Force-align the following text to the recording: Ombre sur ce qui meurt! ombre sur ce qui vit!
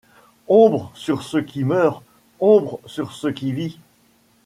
Ombre 0.47 0.91
sur 0.95 1.21
ce 1.21 1.37
qui 1.37 1.63
meurt! 1.63 2.03
ombre 2.39 2.79
sur 2.87 3.11
ce 3.11 3.27
qui 3.27 3.53
vit! 3.53 3.77